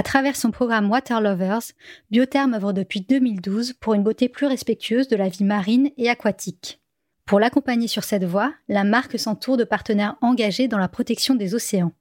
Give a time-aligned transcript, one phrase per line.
[0.00, 1.72] À travers son programme Water Lovers,
[2.10, 6.80] Biotherm œuvre depuis 2012 pour une beauté plus respectueuse de la vie marine et aquatique.
[7.26, 11.54] Pour l'accompagner sur cette voie, la marque s'entoure de partenaires engagés dans la protection des
[11.54, 11.92] océans.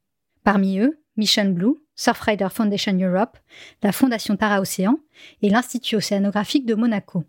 [0.45, 3.37] Parmi eux, Mission Blue, Surfrider Foundation Europe,
[3.83, 4.97] la Fondation Tara Océan
[5.41, 7.25] et l'Institut océanographique de Monaco.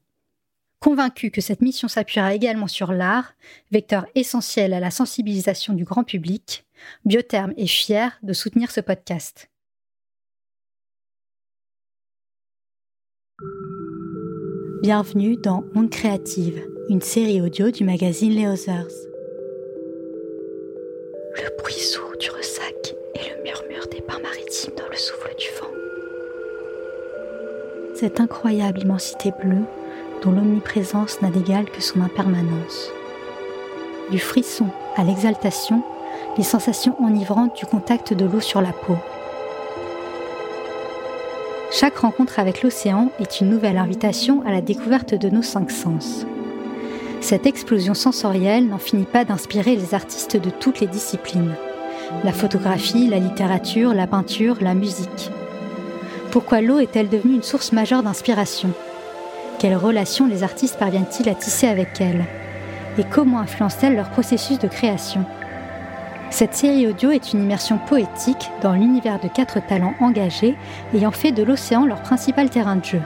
[0.78, 3.34] Convaincu que cette mission s'appuiera également sur l'art,
[3.72, 6.64] vecteur essentiel à la sensibilisation du grand public,
[7.04, 9.49] Biotherm est fier de soutenir ce podcast.
[14.82, 18.88] Bienvenue dans Onde Créative, une série audio du magazine Les Others.
[21.36, 25.48] Le bruit sourd du ressac et le murmure des pins maritimes dans le souffle du
[25.60, 25.70] vent.
[27.94, 29.66] Cette incroyable immensité bleue
[30.22, 32.90] dont l'omniprésence n'a d'égal que son impermanence.
[34.10, 35.82] Du frisson à l'exaltation,
[36.38, 38.96] les sensations enivrantes du contact de l'eau sur la peau.
[41.80, 46.26] Chaque rencontre avec l'océan est une nouvelle invitation à la découverte de nos cinq sens.
[47.22, 51.54] Cette explosion sensorielle n'en finit pas d'inspirer les artistes de toutes les disciplines.
[52.22, 55.30] La photographie, la littérature, la peinture, la musique.
[56.30, 58.72] Pourquoi l'eau est-elle devenue une source majeure d'inspiration?
[59.58, 62.26] Quelles relations les artistes parviennent-ils à tisser avec elle?
[62.98, 65.24] Et comment influence-t-elle leur processus de création?
[66.30, 70.56] Cette série audio est une immersion poétique dans l'univers de quatre talents engagés
[70.94, 73.02] ayant fait de l'océan leur principal terrain de jeu.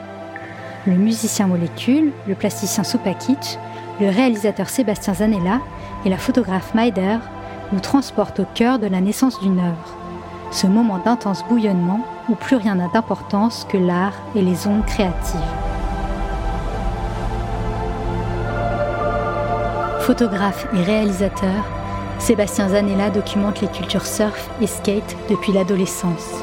[0.87, 3.59] Le musicien Molécule, le plasticien Supakic,
[3.99, 5.61] le réalisateur Sébastien Zanella
[6.05, 7.17] et la photographe Maider
[7.73, 9.97] nous transportent au cœur de la naissance d'une œuvre.
[10.51, 15.41] Ce moment d'intense bouillonnement où plus rien n'a d'importance que l'art et les ondes créatives.
[20.01, 21.65] Photographe et réalisateur,
[22.19, 26.43] Sébastien Zanella documente les cultures surf et skate depuis l'adolescence.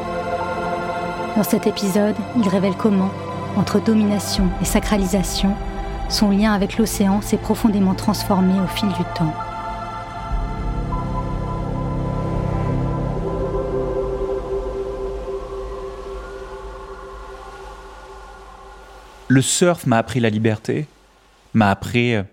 [1.36, 3.10] Dans cet épisode, il révèle comment,
[3.58, 5.56] entre domination et sacralisation,
[6.10, 9.34] son lien avec l'océan s'est profondément transformé au fil du temps.
[19.30, 20.88] Le surf m'a appris la liberté,
[21.54, 22.24] m'a appris euh,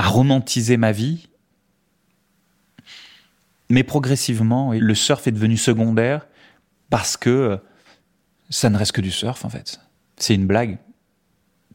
[0.00, 1.28] à romantiser ma vie.
[3.68, 6.26] Mais progressivement, le surf est devenu secondaire
[6.88, 7.56] parce que euh,
[8.48, 9.78] ça ne reste que du surf en fait.
[10.16, 10.78] C'est une blague.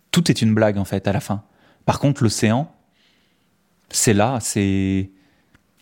[0.09, 1.43] Tout est une blague en fait à la fin.
[1.85, 2.73] Par contre, l'océan,
[3.91, 5.11] c'est là, c'est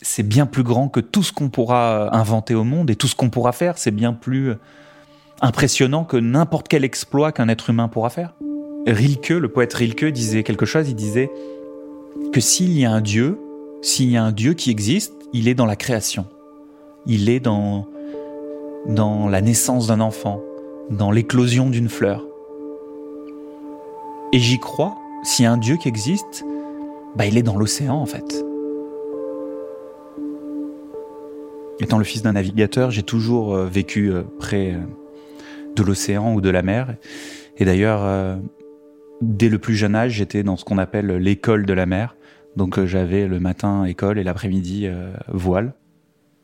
[0.01, 3.15] c'est bien plus grand que tout ce qu'on pourra inventer au monde et tout ce
[3.15, 3.77] qu'on pourra faire.
[3.77, 4.53] C'est bien plus
[5.39, 8.35] impressionnant que n'importe quel exploit qu'un être humain pourra faire.
[8.85, 10.89] Rilke, le poète Rilke, disait quelque chose.
[10.89, 11.31] Il disait
[12.31, 13.39] que s'il y a un Dieu,
[13.81, 16.25] s'il y a un Dieu qui existe, il est dans la création.
[17.05, 17.87] Il est dans,
[18.87, 20.41] dans la naissance d'un enfant,
[20.89, 22.25] dans l'éclosion d'une fleur.
[24.31, 26.43] Et j'y crois, s'il y a un Dieu qui existe,
[27.15, 28.43] bah, il est dans l'océan en fait.
[31.79, 34.79] Étant le fils d'un navigateur, j'ai toujours euh, vécu euh, près euh,
[35.75, 36.95] de l'océan ou de la mer.
[37.57, 38.39] Et d'ailleurs,
[39.23, 42.15] dès le plus jeune âge, j'étais dans ce qu'on appelle l'école de la mer.
[42.55, 45.73] Donc euh, j'avais le matin école et l'après-midi euh, voile.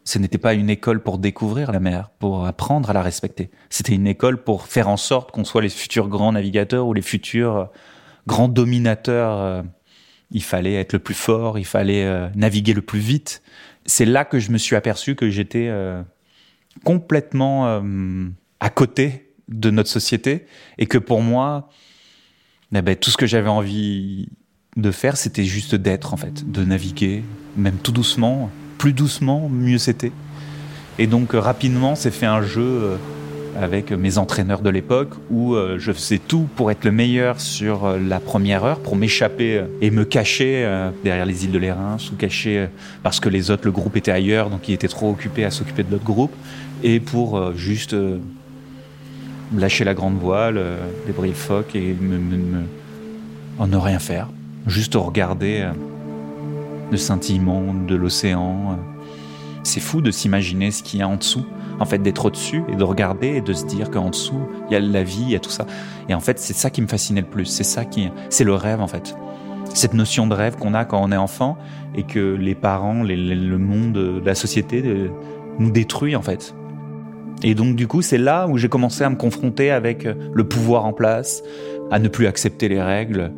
[0.06, 3.51] Ce n'était pas une école pour découvrir la mer, pour apprendre à la respecter.
[3.69, 7.01] C'était une école pour faire en sorte qu'on soit les futurs grands navigateurs ou les
[7.01, 7.66] futurs euh,
[8.25, 9.63] grands dominateurs.
[10.31, 13.41] Il fallait être le plus fort, il fallait naviguer le plus vite.
[13.88, 15.73] C'est là que je me suis aperçu que j'étais
[16.84, 17.81] complètement
[18.59, 20.46] à côté de notre société
[20.78, 21.69] et que pour moi,
[22.75, 24.30] eh ben, tout ce que j'avais envie
[24.78, 27.24] de faire, c'était juste d'être, en fait, de naviguer,
[27.57, 28.52] même tout doucement.
[28.78, 30.12] Plus doucement, mieux c'était.
[31.00, 32.96] Et donc, euh, rapidement, c'est fait un jeu euh,
[33.59, 37.97] avec mes entraîneurs de l'époque où euh, je faisais tout pour être le meilleur sur
[37.97, 42.68] la première heure, pour m'échapper et me cacher derrière les îles de l'Érins, ou cacher
[43.02, 45.84] parce que les autres, le groupe était ailleurs, donc il était trop occupé à s'occuper
[45.84, 46.34] de l'autre groupe,
[46.84, 47.96] et pour juste
[49.55, 50.61] lâcher la grande voile,
[51.05, 52.17] débrouiller le phoque et me,
[53.67, 54.28] ne rien faire.
[54.67, 55.72] Juste regarder euh,
[56.91, 58.72] le scintillement de l'océan.
[58.72, 58.75] Euh.
[59.63, 61.46] C'est fou de s'imaginer ce qu'il y a en dessous,
[61.79, 64.75] en fait, d'être au-dessus et de regarder et de se dire qu'en dessous, il y
[64.75, 65.66] a la vie, il y a tout ça.
[66.07, 67.45] Et en fait, c'est ça qui me fascinait le plus.
[67.45, 69.16] C'est ça qui, c'est le rêve, en fait.
[69.73, 71.57] Cette notion de rêve qu'on a quand on est enfant
[71.95, 75.09] et que les parents, le monde, la société euh,
[75.59, 76.55] nous détruit, en fait.
[77.44, 80.47] Et donc du coup, c'est là où j'ai commencé à me confronter avec euh, le
[80.47, 81.44] pouvoir en place,
[81.91, 83.32] à ne plus accepter les règles,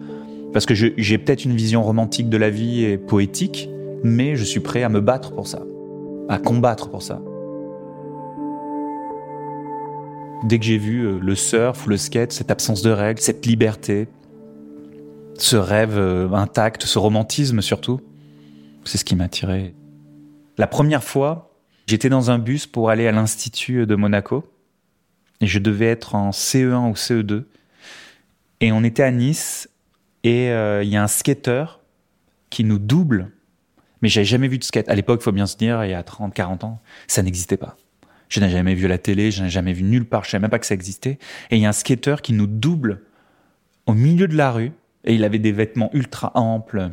[0.53, 3.69] parce que j'ai peut-être une vision romantique de la vie et poétique,
[4.03, 5.61] mais je suis prêt à me battre pour ça,
[6.27, 7.21] à combattre pour ça.
[10.43, 13.45] Dès que j'ai vu euh, le surf ou le skate, cette absence de règles, cette
[13.45, 14.07] liberté,
[15.37, 18.01] ce rêve euh, intact, ce romantisme surtout,
[18.83, 19.75] c'est ce qui m'a attiré.
[20.57, 21.50] La première fois,
[21.91, 24.49] j'étais dans un bus pour aller à l'Institut de Monaco
[25.41, 27.43] et je devais être en CE1 ou CE2.
[28.61, 29.69] Et on était à Nice
[30.23, 31.81] et euh, il y a un skater
[32.49, 33.31] qui nous double.
[34.01, 34.87] Mais j'avais jamais vu de skate.
[34.87, 37.75] À l'époque, faut bien se dire, il y a 30, 40 ans, ça n'existait pas.
[38.29, 40.49] Je n'ai jamais vu la télé, je n'ai jamais vu nulle part, je savais même
[40.49, 41.19] pas que ça existait.
[41.49, 43.01] Et il y a un skater qui nous double
[43.85, 44.71] au milieu de la rue,
[45.03, 46.91] et il avait des vêtements ultra amples.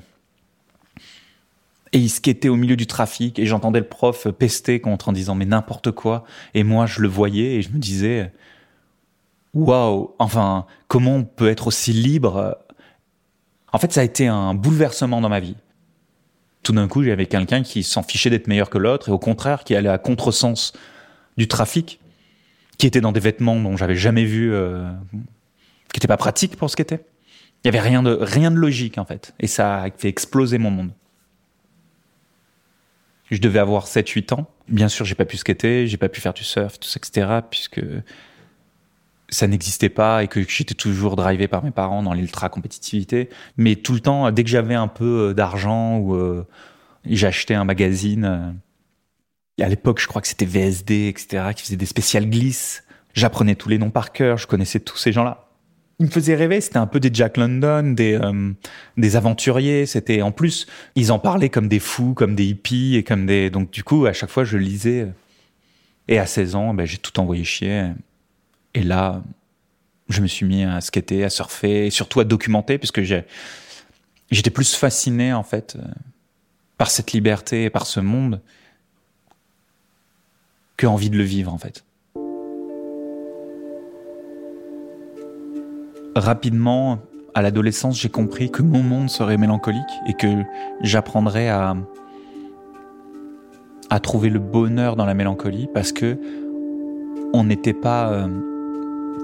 [1.93, 5.35] Et il skatait au milieu du trafic, et j'entendais le prof pester contre en disant
[5.35, 6.25] mais n'importe quoi.
[6.55, 8.33] Et moi, je le voyais, et je me disais,
[9.55, 12.59] waouh, enfin, comment on peut être aussi libre?
[13.73, 15.57] En fait, ça a été un bouleversement dans ma vie.
[16.63, 19.65] Tout d'un coup, j'avais quelqu'un qui s'en fichait d'être meilleur que l'autre, et au contraire,
[19.65, 20.73] qui allait à contresens
[21.37, 22.01] du trafic,
[22.77, 26.69] qui était dans des vêtements dont j'avais jamais vu, euh, qui n'étaient pas pratiques pour
[26.69, 27.05] ce qu'était.
[27.65, 30.59] Il y avait rien de rien de logique en fait, et ça a fait exploser
[30.59, 30.91] mon monde.
[33.31, 34.47] Je devais avoir 7-8 ans.
[34.69, 37.41] Bien sûr, j'ai pas pu skater, j'ai pas pu faire du surf, tout ça, etc.
[37.51, 37.81] Puisque
[39.29, 43.29] ça n'existait pas et que j'étais toujours drivé par mes parents dans l'ultra compétitivité.
[43.57, 46.47] Mais tout le temps, dès que j'avais un peu euh, d'argent ou euh,
[47.05, 48.55] j'achetais un magazine,
[49.61, 52.85] à l'époque, je crois que c'était VSD, etc., qui faisait des spéciales glisses.
[53.15, 55.48] J'apprenais tous les noms par cœur, je connaissais tous ces gens-là.
[56.01, 58.53] Ils me faisaient rêver, c'était un peu des Jack London, des, euh,
[58.97, 59.85] des aventuriers.
[59.85, 63.51] C'était en plus, ils en parlaient comme des fous, comme des hippies et comme des.
[63.51, 65.09] Donc du coup, à chaque fois, je lisais.
[66.07, 67.91] Et à 16 ans, ben, j'ai tout envoyé chier.
[68.75, 69.23] Et là,
[70.09, 74.75] je me suis mis à skater, à surfer, et surtout à documenter, puisque j'étais plus
[74.75, 75.83] fasciné en fait euh,
[76.77, 78.41] par cette liberté et par ce monde
[80.77, 81.85] que envie de le vivre en fait.
[86.19, 86.99] Rapidement,
[87.33, 90.43] à l'adolescence, j'ai compris que mon monde serait mélancolique et que
[90.83, 91.77] j'apprendrais à
[94.03, 96.19] trouver le bonheur dans la mélancolie parce que
[97.33, 98.27] on n'était pas euh,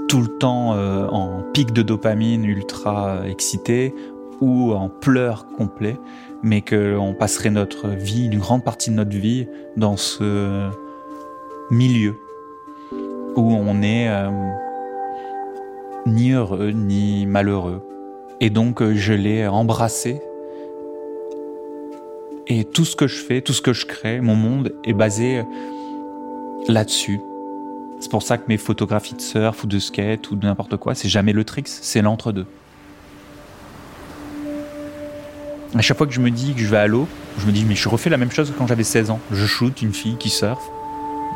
[0.08, 3.92] tout le temps euh, en pic de dopamine ultra excité
[4.40, 5.98] ou en pleurs complets,
[6.44, 10.68] mais qu'on passerait notre vie, une grande partie de notre vie, dans ce
[11.72, 12.14] milieu
[13.36, 14.30] où on euh,
[16.06, 17.82] ni heureux ni malheureux.
[18.40, 20.20] Et donc euh, je l'ai embrassé.
[22.46, 25.38] Et tout ce que je fais, tout ce que je crée, mon monde est basé
[25.38, 25.42] euh,
[26.68, 27.20] là-dessus.
[28.00, 30.94] C'est pour ça que mes photographies de surf ou de skate ou de n'importe quoi,
[30.94, 32.46] c'est jamais le tricks, c'est l'entre-deux.
[35.74, 37.08] À chaque fois que je me dis que je vais à l'eau,
[37.38, 39.20] je me dis mais je refais la même chose quand j'avais 16 ans.
[39.32, 40.70] Je shoot une fille qui surfe,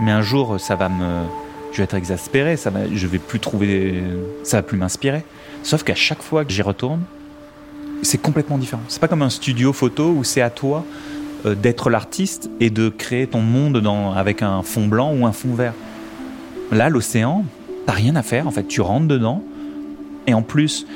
[0.01, 1.25] mais un jour, ça va me,
[1.73, 4.03] je vais être exaspéré, ça va, je vais plus trouver,
[4.43, 5.25] ça va plus m'inspirer.
[5.63, 7.01] Sauf qu'à chaque fois que j'y retourne,
[8.03, 8.83] c'est complètement différent.
[8.89, 10.85] C'est pas comme un studio photo où c'est à toi
[11.47, 13.83] euh, d'être l'artiste et de créer ton monde
[14.17, 15.75] avec un fond blanc ou un fond vert.
[16.71, 17.45] Là, l'océan,
[17.87, 18.47] t'as rien à faire.
[18.47, 19.43] En fait, tu rentres dedans
[20.27, 20.87] et en plus,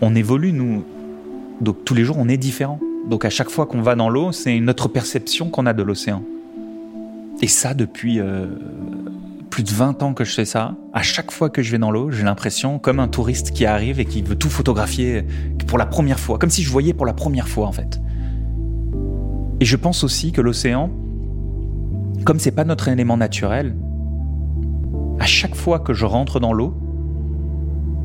[0.00, 0.84] on évolue nous.
[1.60, 2.80] Donc tous les jours, on est différent.
[3.08, 5.82] Donc à chaque fois qu'on va dans l'eau, c'est une autre perception qu'on a de
[5.82, 6.22] l'océan.
[7.42, 8.46] Et ça, depuis euh,
[9.56, 11.90] plus de 20 ans que je fais ça, à chaque fois que je vais dans
[11.90, 15.24] l'eau, j'ai l'impression comme un touriste qui arrive et qui veut tout photographier
[15.66, 17.98] pour la première fois, comme si je voyais pour la première fois en fait.
[19.60, 20.90] Et je pense aussi que l'océan,
[22.26, 23.74] comme c'est pas notre élément naturel,
[25.20, 26.74] à chaque fois que je rentre dans l'eau,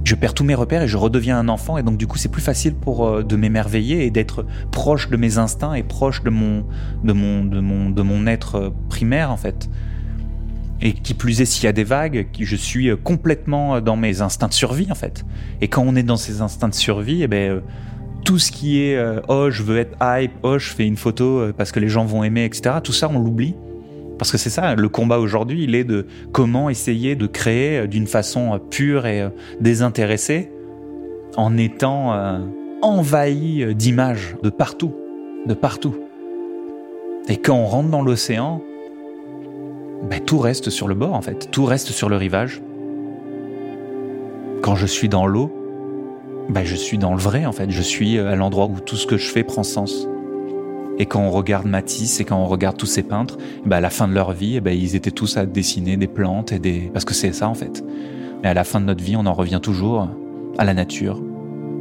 [0.06, 2.32] je perds tous mes repères et je redeviens un enfant et donc du coup c'est
[2.32, 6.30] plus facile pour euh, de m'émerveiller et d'être proche de mes instincts et proche de
[6.30, 6.64] mon
[7.04, 9.70] de mon de mon de mon être euh, primaire en fait.
[10.82, 14.22] Et qui plus est s'il y a des vagues, je suis euh, complètement dans mes
[14.22, 15.24] instincts de survie en fait.
[15.62, 17.62] Et quand on est dans ces instincts de survie, eh ben
[18.26, 21.72] tout ce qui est oh je veux être hype, oh je fais une photo parce
[21.72, 22.76] que les gens vont aimer, etc.
[22.84, 23.56] Tout ça on l'oublie
[24.22, 27.88] parce que c'est ça, le combat aujourd'hui, il est de comment essayer de créer euh,
[27.88, 29.30] d'une façon euh, pure et euh,
[29.62, 30.52] désintéressée
[31.38, 32.14] en étant
[32.84, 34.94] envahi d'images de partout,
[35.48, 35.96] de partout.
[37.30, 38.62] Et quand on rentre dans l'océan,
[40.04, 42.62] ben, tout reste sur le bord en fait, tout reste sur le rivage.
[44.62, 45.52] Quand je suis dans l'eau,
[46.50, 49.06] ben, je suis dans le vrai en fait, je suis à l'endroit où tout ce
[49.06, 50.08] que je fais prend sens.
[51.00, 53.90] Et quand on regarde Matisse et quand on regarde tous ces peintres, bah à la
[53.90, 56.92] fin de leur vie, bah ils étaient tous à dessiner des plantes et des...
[56.94, 57.84] Parce que c'est ça en fait.
[58.44, 60.10] Mais à la fin de notre vie, on en revient toujours
[60.58, 61.20] à la nature.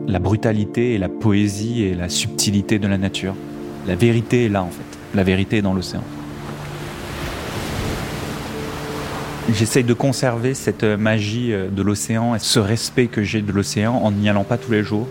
[0.06, 3.34] La brutalité et la poésie et la subtilité de la nature.
[3.86, 4.98] La vérité est là en fait.
[5.14, 6.02] La vérité est dans l'océan.
[9.52, 13.94] J'essaye de conserver cette magie euh, de l'océan et ce respect que j'ai de l'océan
[13.94, 15.08] en n'y allant pas tous les jours,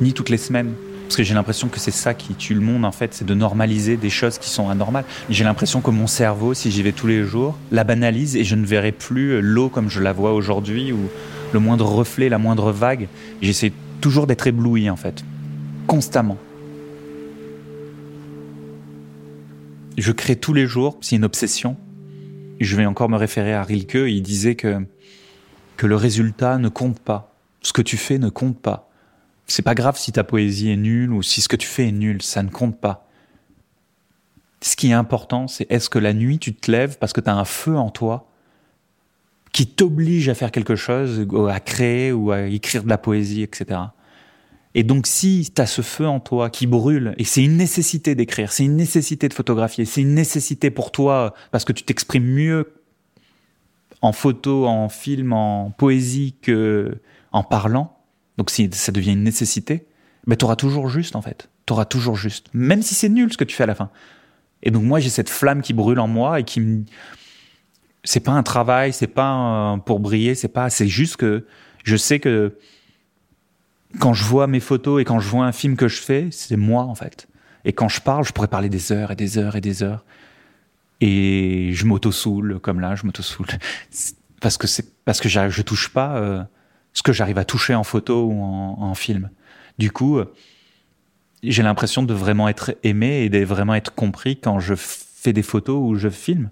[0.00, 0.72] ni toutes les semaines.
[1.04, 3.34] Parce que j'ai l'impression que c'est ça qui tue le monde, en fait, c'est de
[3.34, 5.04] normaliser des choses qui sont anormales.
[5.28, 8.54] J'ai l'impression que mon cerveau, si j'y vais tous les jours, la banalise et je
[8.54, 11.08] ne verrai plus l'eau comme je la vois aujourd'hui, ou
[11.52, 13.08] le moindre reflet, la moindre vague.
[13.42, 15.24] J'essaie toujours d'être ébloui, en fait.
[15.86, 16.38] Constamment.
[19.98, 21.76] Je crée tous les jours, c'est une obsession.
[22.60, 24.86] Je vais encore me référer à Rilke, il disait que,
[25.76, 27.34] que le résultat ne compte pas.
[27.62, 28.90] Ce que tu fais ne compte pas.
[29.46, 31.92] C'est pas grave si ta poésie est nulle ou si ce que tu fais est
[31.92, 33.08] nul, ça ne compte pas.
[34.62, 37.30] Ce qui est important, c'est est-ce que la nuit tu te lèves parce que tu
[37.30, 38.28] as un feu en toi
[39.52, 43.80] qui t'oblige à faire quelque chose, à créer ou à écrire de la poésie, etc.
[44.74, 48.14] Et donc si tu as ce feu en toi qui brûle, et c'est une nécessité
[48.14, 52.24] d'écrire, c'est une nécessité de photographier, c'est une nécessité pour toi parce que tu t'exprimes
[52.24, 52.72] mieux
[54.02, 56.98] en photo, en film, en poésie que
[57.32, 57.96] en parlant,
[58.38, 59.86] donc si ça devient une nécessité,
[60.26, 61.48] ben tu auras toujours juste en fait.
[61.66, 62.48] Tu auras toujours juste.
[62.54, 63.90] Même si c'est nul ce que tu fais à la fin.
[64.62, 66.84] Et donc moi j'ai cette flamme qui brûle en moi et qui me...
[68.02, 70.70] C'est pas un travail, c'est pas pour briller, c'est pas...
[70.70, 71.44] C'est juste que
[71.84, 72.56] je sais que
[73.98, 76.56] quand je vois mes photos et quand je vois un film que je fais, c'est
[76.56, 77.28] moi en fait.
[77.64, 80.04] Et quand je parle, je pourrais parler des heures et des heures et des heures.
[81.00, 83.46] Et je m'auto-soule, comme là, je m'auto-soule.
[84.40, 86.42] Parce que c'est parce que je touche pas euh,
[86.92, 89.30] ce que j'arrive à toucher en photo ou en, film.
[89.78, 90.32] Du coup, euh,
[91.42, 95.42] j'ai l'impression de vraiment être aimé et de vraiment être compris quand je fais des
[95.42, 96.50] photos ou je filme.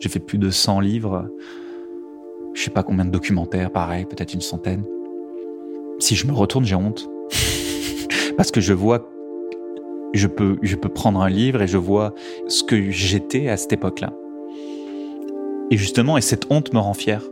[0.00, 1.28] J'ai fait plus de 100 livres,
[2.56, 4.82] je sais pas combien de documentaires, pareil, peut-être une centaine.
[5.98, 7.08] Si je me retourne, j'ai honte.
[8.38, 9.10] Parce que je vois,
[10.14, 10.56] je peux,
[10.88, 12.14] prendre un livre et je vois
[12.48, 14.14] ce que j'étais à cette époque-là.
[15.70, 17.22] Et justement, et cette honte me rend fier,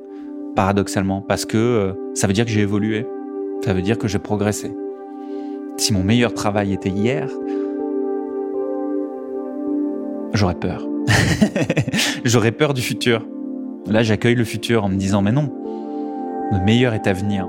[0.56, 3.06] paradoxalement, parce que euh, ça veut dire que j'ai évolué,
[3.64, 4.72] ça veut dire que j'ai progressé.
[5.78, 7.30] Si mon meilleur travail était hier,
[10.34, 10.86] j'aurais peur.
[12.24, 13.26] j'aurais peur du futur.
[13.86, 15.52] Là, j'accueille le futur en me disant, mais non,
[16.52, 17.48] le meilleur est à venir.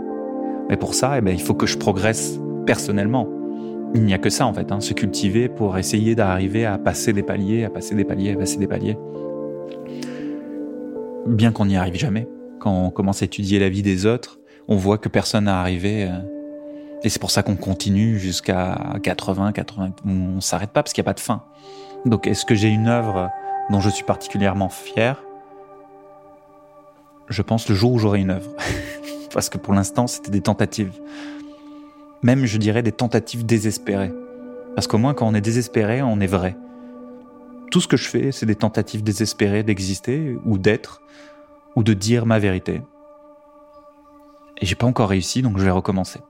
[0.69, 3.27] Mais pour ça, eh ben, il faut que je progresse personnellement.
[3.93, 7.13] Il n'y a que ça, en fait, hein, se cultiver pour essayer d'arriver à passer
[7.13, 8.97] des paliers, à passer des paliers, à passer des paliers
[11.25, 12.27] bien qu'on n'y arrive jamais.
[12.59, 16.05] Quand on commence à étudier la vie des autres, on voit que personne n'est arrivé.
[16.05, 16.19] Euh,
[17.03, 19.91] et c'est pour ça qu'on continue jusqu'à 80, 80.
[20.05, 21.43] On s'arrête pas parce qu'il n'y a pas de fin.
[22.05, 23.29] Donc, est-ce que j'ai une œuvre
[23.69, 25.23] dont je suis particulièrement fier?
[27.27, 28.51] Je pense le jour où j'aurai une œuvre.
[29.33, 30.93] parce que pour l'instant, c'était des tentatives.
[32.23, 34.13] Même, je dirais, des tentatives désespérées.
[34.75, 36.55] Parce qu'au moins, quand on est désespéré, on est vrai
[37.75, 41.01] tout ce que je fais, c'est des tentatives désespérées d'exister ou d'être
[41.75, 42.81] ou de dire ma vérité.
[44.61, 46.21] Et j'ai pas encore réussi, donc je vais recommencer.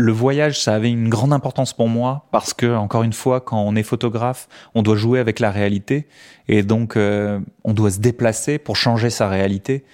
[0.00, 3.60] Le voyage, ça avait une grande importance pour moi parce que, encore une fois, quand
[3.60, 6.08] on est photographe, on doit jouer avec la réalité
[6.48, 9.84] et donc euh, on doit se déplacer pour changer sa réalité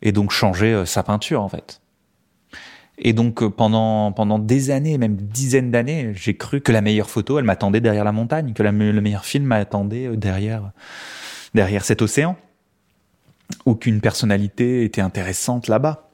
[0.00, 1.80] et donc changer euh, sa peinture en fait.
[2.98, 7.10] Et donc euh, pendant pendant des années, même dizaines d'années, j'ai cru que la meilleure
[7.10, 10.72] photo, elle m'attendait derrière la montagne, que le meilleur film m'attendait derrière
[11.54, 12.36] derrière cet océan,
[13.66, 16.08] ou qu'une personnalité était intéressante là-bas.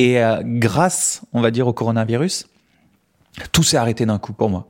[0.00, 2.46] Et grâce, on va dire, au coronavirus,
[3.52, 4.68] tout s'est arrêté d'un coup pour moi.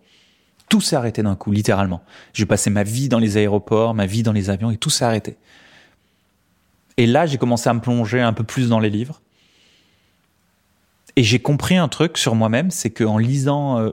[0.69, 2.03] Tout s'est arrêté d'un coup, littéralement.
[2.35, 5.05] J'ai passé ma vie dans les aéroports, ma vie dans les avions, et tout s'est
[5.05, 5.37] arrêté.
[6.99, 9.23] Et là, j'ai commencé à me plonger un peu plus dans les livres.
[11.17, 13.91] Et j'ai compris un truc sur moi-même, c'est qu'en lisant euh,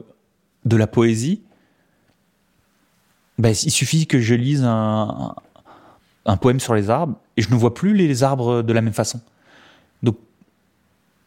[0.65, 1.41] de la poésie,
[3.37, 5.35] bah, il suffit que je lise un,
[6.41, 9.21] poème sur les arbres et je ne vois plus les arbres de la même façon.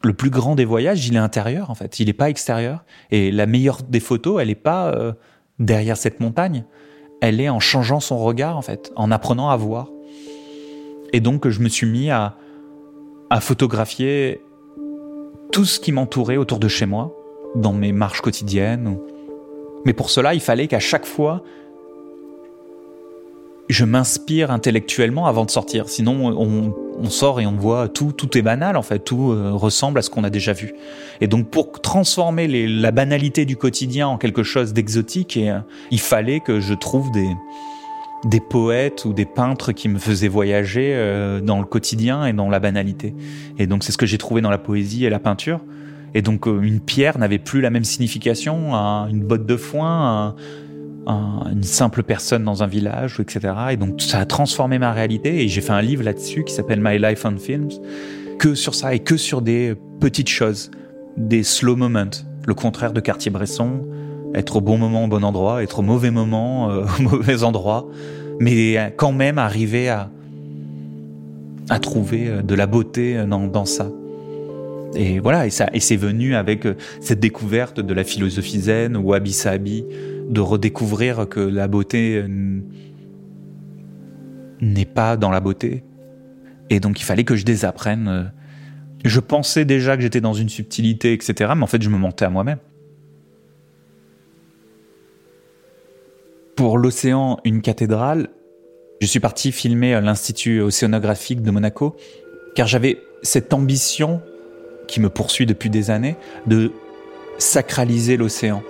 [0.01, 2.85] Le plus grand des voyages, il est intérieur en fait, il n'est pas extérieur.
[3.11, 5.13] Et la meilleure des photos, elle n'est pas euh,
[5.59, 6.65] derrière cette montagne,
[7.21, 9.89] elle est en changeant son regard en fait, en apprenant à voir.
[11.11, 12.35] Et donc, je me suis mis à
[13.39, 14.41] photographier
[15.51, 17.15] tout ce qui m'entourait autour de chez moi,
[17.55, 18.97] dans mes marches quotidiennes.
[19.85, 21.43] Mais pour cela, il fallait qu'à chaque fois,
[23.69, 25.89] je m'inspire intellectuellement avant de sortir.
[25.89, 29.99] Sinon, on, sort et on voit tout, tout est banal en fait, tout euh, ressemble
[29.99, 30.73] à ce qu'on a déjà vu.
[31.21, 35.59] Et donc, pour transformer la banalité du quotidien en quelque chose d'exotique, euh,
[35.91, 37.29] il fallait que je trouve des,
[38.25, 42.49] des poètes ou des peintres qui me faisaient voyager euh, dans le quotidien et dans
[42.49, 43.15] la banalité.
[43.59, 45.61] Et donc c'est ce que j'ai trouvé dans la poésie et la peinture.
[46.13, 50.35] Et donc une pierre n'avait plus la même signification à une botte de foin,
[51.09, 53.53] une simple personne dans un village, etc.
[53.71, 56.79] Et donc ça a transformé ma réalité et j'ai fait un livre là-dessus qui s'appelle
[56.81, 57.69] My Life on Films,
[58.37, 60.71] que sur ça et que sur des petites choses,
[61.17, 62.11] des slow moments,
[62.45, 63.81] le contraire de Cartier-Bresson,
[64.35, 67.87] être au bon moment au bon endroit, être au mauvais moment euh, au mauvais endroit,
[68.39, 70.09] mais quand même arriver à,
[71.69, 73.89] à trouver euh, de la beauté dans, dans ça.
[74.95, 78.97] Et voilà, et ça, et c'est venu avec euh, cette découverte de la philosophie zen
[78.97, 79.85] ou Sabi,
[80.29, 82.23] de redécouvrir que la beauté
[84.61, 85.83] n'est pas dans la beauté.
[86.69, 88.07] Et donc il fallait que je désapprenne.
[88.07, 88.23] Euh.
[89.03, 91.51] Je pensais déjà que j'étais dans une subtilité, etc.
[91.55, 92.59] Mais en fait, je me mentais à moi-même.
[96.55, 98.27] Pour l'océan, une cathédrale,
[99.01, 101.95] je suis parti filmer l'Institut océanographique de Monaco,
[102.55, 104.21] car j'avais cette ambition
[104.87, 106.17] qui me poursuit depuis des années,
[106.47, 106.73] de
[107.37, 108.61] sacraliser l'océan.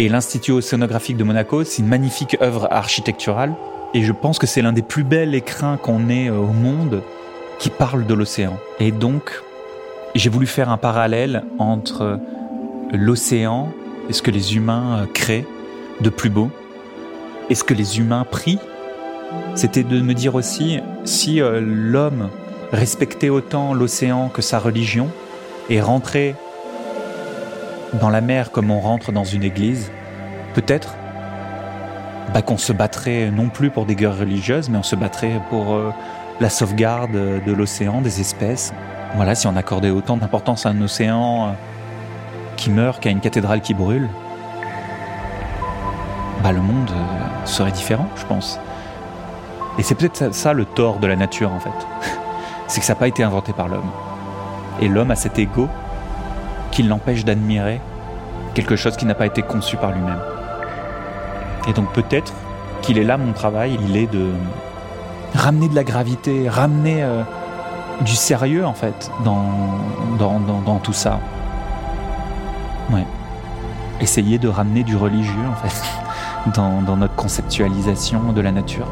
[0.00, 3.52] Et l'Institut océanographique de Monaco, c'est une magnifique œuvre architecturale.
[3.92, 7.02] Et je pense que c'est l'un des plus bels écrins qu'on ait au monde
[7.58, 8.56] qui parle de l'océan.
[8.78, 9.42] Et donc,
[10.14, 12.18] j'ai voulu faire un parallèle entre
[12.94, 13.68] l'océan
[14.08, 15.44] et ce que les humains créent
[16.00, 16.50] de plus beau
[17.50, 18.58] et ce que les humains prient.
[19.54, 22.30] C'était de me dire aussi, si euh, l'homme
[22.72, 25.10] respectait autant l'océan que sa religion,
[25.68, 26.34] et rentrer
[27.94, 29.90] dans la mer comme on rentre dans une église,
[30.54, 30.94] peut-être
[32.32, 35.74] bah, qu'on se battrait non plus pour des guerres religieuses, mais on se battrait pour
[35.74, 35.92] euh,
[36.40, 38.72] la sauvegarde de l'océan, des espèces.
[39.16, 41.52] Voilà, si on accordait autant d'importance à un océan euh,
[42.56, 44.08] qui meurt qu'à une cathédrale qui brûle,
[46.42, 48.60] bah, le monde euh, serait différent, je pense.
[49.78, 51.70] Et c'est peut-être ça le tort de la nature, en fait.
[52.68, 53.90] c'est que ça n'a pas été inventé par l'homme.
[54.80, 55.68] Et l'homme a cet ego
[56.70, 57.80] qui l'empêche d'admirer
[58.54, 60.20] quelque chose qui n'a pas été conçu par lui-même.
[61.68, 62.32] Et donc peut-être
[62.82, 64.30] qu'il est là mon travail, il est de
[65.34, 67.22] ramener de la gravité, ramener euh,
[68.00, 69.44] du sérieux en fait dans,
[70.18, 71.20] dans, dans, tout ça.
[72.90, 73.06] Ouais.
[74.00, 75.82] Essayer de ramener du religieux en fait
[76.54, 78.86] dans, dans notre conceptualisation de la nature.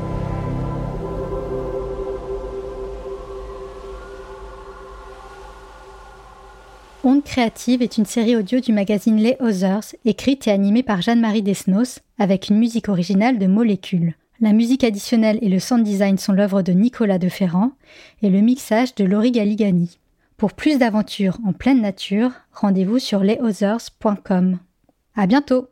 [7.11, 11.40] Onde créative est une série audio du magazine Les Others, écrite et animée par Jeanne-Marie
[11.40, 14.12] Desnos, avec une musique originale de Molécule.
[14.42, 17.73] La musique additionnelle et le sound design sont l'œuvre de Nicolas de Ferrand
[18.21, 19.99] et le mixage de Laurie Galigani.
[20.37, 24.59] Pour plus d'aventures en pleine nature, rendez-vous sur lesothers.com.
[25.16, 25.68] À bientôt!